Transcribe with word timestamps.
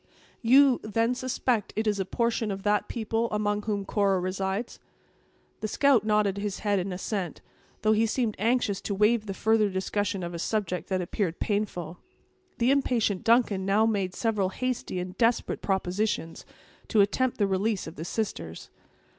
"You, 0.41 0.79
then, 0.81 1.13
suspect 1.13 1.73
it 1.75 1.85
is 1.85 1.99
a 1.99 2.05
portion 2.05 2.49
of 2.49 2.63
that 2.63 2.87
people 2.87 3.29
among 3.29 3.61
whom 3.61 3.85
Cora 3.85 4.19
resides?" 4.19 4.79
The 5.59 5.67
scout 5.67 6.03
nodded 6.03 6.39
his 6.39 6.61
head 6.65 6.79
in 6.79 6.91
assent, 6.91 7.39
though 7.83 7.91
he 7.91 8.07
seemed 8.07 8.35
anxious 8.39 8.81
to 8.81 8.95
waive 8.95 9.27
the 9.27 9.35
further 9.35 9.69
discussion 9.69 10.23
of 10.23 10.33
a 10.33 10.39
subject 10.39 10.89
that 10.89 11.01
appeared 11.03 11.39
painful. 11.39 11.99
The 12.57 12.71
impatient 12.71 13.23
Duncan 13.23 13.63
now 13.63 13.85
made 13.85 14.15
several 14.15 14.49
hasty 14.49 14.97
and 14.99 15.15
desperate 15.19 15.61
propositions 15.61 16.47
to 16.87 17.01
attempt 17.01 17.37
the 17.37 17.45
release 17.45 17.85
of 17.85 17.95
the 17.95 18.03
sisters. 18.03 18.71